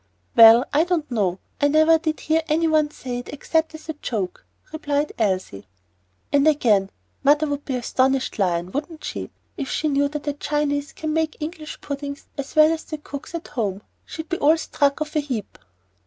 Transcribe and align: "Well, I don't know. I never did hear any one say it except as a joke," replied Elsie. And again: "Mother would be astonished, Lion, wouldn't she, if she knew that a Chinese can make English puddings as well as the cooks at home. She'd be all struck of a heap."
"Well, 0.35 0.65
I 0.73 0.83
don't 0.83 1.11
know. 1.11 1.37
I 1.61 1.67
never 1.67 1.99
did 1.99 2.21
hear 2.21 2.41
any 2.47 2.67
one 2.67 2.89
say 2.89 3.19
it 3.19 3.29
except 3.31 3.75
as 3.75 3.87
a 3.87 3.93
joke," 3.93 4.47
replied 4.73 5.11
Elsie. 5.19 5.67
And 6.33 6.47
again: 6.47 6.89
"Mother 7.23 7.45
would 7.45 7.65
be 7.65 7.75
astonished, 7.75 8.39
Lion, 8.39 8.71
wouldn't 8.71 9.03
she, 9.03 9.29
if 9.57 9.69
she 9.69 9.87
knew 9.89 10.07
that 10.07 10.25
a 10.27 10.33
Chinese 10.33 10.91
can 10.93 11.13
make 11.13 11.37
English 11.39 11.81
puddings 11.81 12.25
as 12.35 12.55
well 12.55 12.71
as 12.73 12.85
the 12.85 12.97
cooks 12.97 13.35
at 13.35 13.49
home. 13.49 13.83
She'd 14.03 14.27
be 14.27 14.37
all 14.39 14.57
struck 14.57 15.01
of 15.01 15.15
a 15.15 15.19
heap." 15.19 15.59